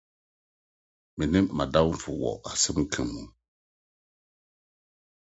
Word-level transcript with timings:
Me 1.15 1.25
ne 1.31 1.39
m’adamfo 1.55 2.11
wɔ 2.21 2.31
asɛnka 2.51 3.01
mu 3.11 3.21